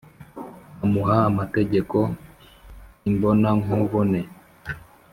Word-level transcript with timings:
amuha 0.83 1.15
amategeko 1.31 1.97
imbonankubone, 3.09 4.21